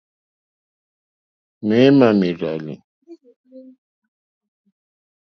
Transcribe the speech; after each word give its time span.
Méémà 1.67 2.07
mèrzàlì. 2.19 2.75